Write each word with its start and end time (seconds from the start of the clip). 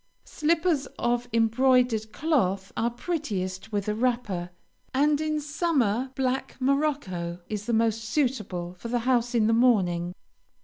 Slippers 0.25 0.87
of 0.97 1.29
embroidered 1.31 2.11
cloth 2.11 2.71
are 2.75 2.89
prettiest 2.89 3.71
with 3.71 3.87
a 3.87 3.93
wrapper, 3.93 4.49
and 4.95 5.21
in 5.21 5.39
summer 5.39 6.09
black 6.15 6.55
morocco 6.59 7.37
is 7.49 7.67
the 7.67 7.73
most 7.73 8.03
suitable 8.03 8.73
for 8.79 8.87
the 8.87 8.97
house 9.05 9.35
in 9.35 9.45
the 9.45 9.53
morning. 9.53 10.15